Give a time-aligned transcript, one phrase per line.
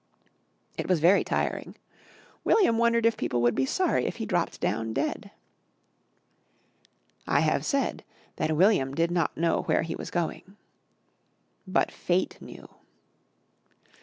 [0.79, 1.75] It was very tiring;
[2.43, 5.29] William wondered if people would be sorry if he dropped down dead.
[7.27, 8.03] I have said
[8.37, 10.57] that William did not know where he was going.
[11.69, 12.67] _But Fate knew.